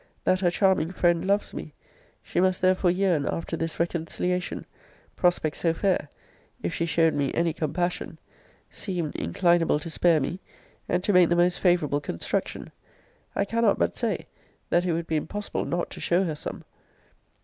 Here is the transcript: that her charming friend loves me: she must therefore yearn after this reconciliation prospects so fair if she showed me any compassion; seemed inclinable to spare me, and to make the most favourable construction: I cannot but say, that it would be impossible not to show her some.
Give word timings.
that 0.23 0.39
her 0.39 0.49
charming 0.49 0.89
friend 0.91 1.25
loves 1.25 1.53
me: 1.53 1.75
she 2.23 2.41
must 2.41 2.59
therefore 2.59 2.89
yearn 2.89 3.23
after 3.27 3.55
this 3.55 3.79
reconciliation 3.79 4.65
prospects 5.15 5.59
so 5.59 5.75
fair 5.75 6.09
if 6.63 6.73
she 6.73 6.87
showed 6.87 7.13
me 7.13 7.31
any 7.35 7.53
compassion; 7.53 8.17
seemed 8.71 9.13
inclinable 9.15 9.77
to 9.79 9.91
spare 9.91 10.19
me, 10.19 10.39
and 10.89 11.03
to 11.03 11.13
make 11.13 11.29
the 11.29 11.35
most 11.35 11.59
favourable 11.59 12.01
construction: 12.01 12.71
I 13.35 13.45
cannot 13.45 13.77
but 13.77 13.95
say, 13.95 14.25
that 14.71 14.85
it 14.87 14.93
would 14.93 15.05
be 15.05 15.17
impossible 15.17 15.65
not 15.65 15.91
to 15.91 15.99
show 15.99 16.23
her 16.23 16.33
some. 16.33 16.63